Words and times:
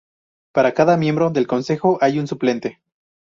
Para 0.51 0.73
cada 0.73 0.97
miembro 0.97 1.29
del 1.29 1.45
consejo 1.45 1.99
hay 2.01 2.17
un 2.17 2.25
suplente. 2.25 2.79